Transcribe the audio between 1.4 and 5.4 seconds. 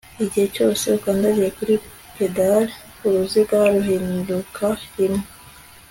kuri pedal, uruziga ruhinduka rimwe